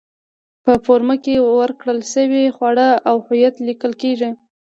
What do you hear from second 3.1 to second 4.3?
هویت لیکل کېږي.